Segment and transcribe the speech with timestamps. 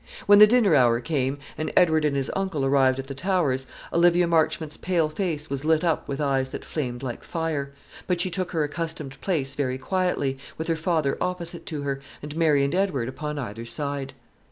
[0.25, 4.25] When the dinner hour came, and Edward and his uncle arrived at the Towers, Olivia
[4.25, 7.71] Marchmont's pale face was lit up with eyes that flamed like fire;
[8.07, 12.35] but she took her accustomed place very quietly, with her father opposite to her, and
[12.35, 14.13] Mary and Edward upon either side.